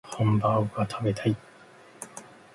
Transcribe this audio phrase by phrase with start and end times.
[0.11, 1.37] ハンバーグが食べたい